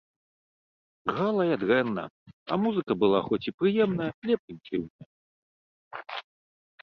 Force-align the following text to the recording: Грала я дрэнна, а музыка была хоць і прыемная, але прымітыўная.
Грала 1.09 1.43
я 1.53 1.57
дрэнна, 1.63 2.05
а 2.55 2.57
музыка 2.63 2.91
была 3.03 3.19
хоць 3.27 3.41
і 3.49 3.53
прыемная, 3.63 4.09
але 4.21 4.35
прымітыўная. 4.45 6.23